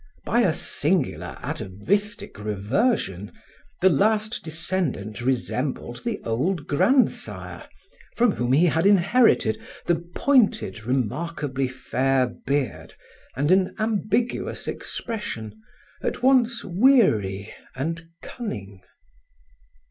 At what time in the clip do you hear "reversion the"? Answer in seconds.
2.39-3.89